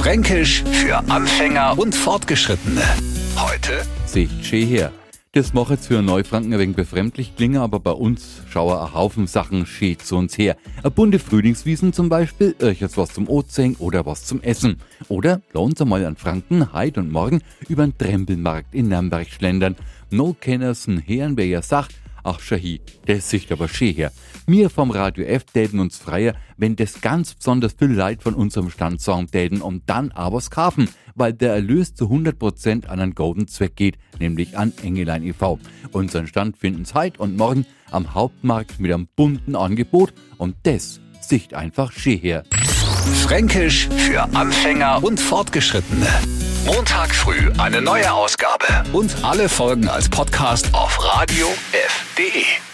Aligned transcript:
Fränkisch 0.00 0.64
für 0.64 0.96
Anfänger 1.10 1.78
und 1.78 1.94
Fortgeschrittene. 1.94 2.80
Heute 3.36 3.82
Sicht 4.06 4.46
schön 4.46 4.66
her. 4.66 4.92
Das 5.32 5.52
macht 5.52 5.72
jetzt 5.72 5.88
für 5.88 6.00
Neufranken 6.00 6.54
ein 6.54 6.58
wenig 6.58 6.74
befremdlich 6.74 7.36
klingen, 7.36 7.60
aber 7.60 7.80
bei 7.80 7.90
uns 7.90 8.40
schauen 8.48 8.78
ein 8.78 8.94
Haufen 8.94 9.26
Sachen 9.26 9.66
schön 9.66 9.98
zu 9.98 10.16
uns 10.16 10.38
her. 10.38 10.56
Eine 10.78 10.90
bunte 10.90 11.18
Frühlingswiesen 11.18 11.92
zum 11.92 12.08
Beispiel, 12.08 12.56
jetzt 12.58 12.96
was 12.96 13.12
zum 13.12 13.28
Ozean 13.28 13.76
oder 13.78 14.06
was 14.06 14.24
zum 14.24 14.40
Essen. 14.40 14.78
Oder 15.08 15.42
lohnt 15.52 15.72
uns 15.72 15.82
einmal 15.82 16.06
an 16.06 16.16
Franken, 16.16 16.72
heit 16.72 16.96
und 16.96 17.12
morgen 17.12 17.42
über 17.68 17.86
den 17.86 17.96
Trempelmarkt 17.98 18.74
in 18.74 18.88
Nürnberg 18.88 19.28
schlendern. 19.28 19.76
No 20.10 20.32
kennersen 20.32 20.98
Herren, 20.98 21.36
wer 21.36 21.46
ja 21.46 21.60
sagt, 21.60 21.94
Ach, 22.22 22.40
Shahi, 22.40 22.80
das 23.06 23.30
sieht 23.30 23.50
aber 23.50 23.68
schön 23.68 23.94
her. 23.94 24.12
Wir 24.46 24.70
vom 24.70 24.90
Radio 24.90 25.24
F 25.24 25.44
täten 25.44 25.80
uns 25.80 25.96
freier, 25.96 26.34
wenn 26.56 26.76
das 26.76 27.00
ganz 27.00 27.34
besonders 27.34 27.74
viel 27.78 27.92
Leid 27.92 28.22
von 28.22 28.34
unserem 28.34 28.70
Stand 28.70 29.00
sagen 29.00 29.28
täten 29.30 29.62
und 29.62 29.82
dann 29.86 30.12
aber's 30.12 30.50
kaufen, 30.50 30.88
weil 31.14 31.32
der 31.32 31.54
Erlös 31.54 31.94
zu 31.94 32.06
100% 32.06 32.86
an 32.86 33.00
einen 33.00 33.14
golden 33.14 33.48
Zweck 33.48 33.76
geht, 33.76 33.98
nämlich 34.18 34.56
an 34.58 34.72
Engelein 34.82 35.22
e.V. 35.22 35.58
Unseren 35.92 36.26
Stand 36.26 36.56
finden's 36.56 36.94
heute 36.94 37.20
und 37.20 37.36
morgen 37.36 37.66
am 37.90 38.14
Hauptmarkt 38.14 38.80
mit 38.80 38.92
einem 38.92 39.08
bunten 39.16 39.56
Angebot 39.56 40.12
und 40.38 40.56
das 40.64 41.00
sieht 41.20 41.54
einfach 41.54 41.92
schön 41.92 42.18
her. 42.18 42.44
Fränkisch 43.22 43.88
für 43.88 44.22
Anfänger 44.34 45.02
und 45.02 45.20
Fortgeschrittene. 45.20 46.06
Montag 46.64 47.14
früh 47.14 47.50
eine 47.58 47.80
neue 47.80 48.12
Ausgabe 48.12 48.66
und 48.92 49.14
alle 49.22 49.48
Folgen 49.48 49.88
als 49.88 50.08
Podcast 50.08 50.68
auf 50.72 51.02
radiof.de. 51.02 52.69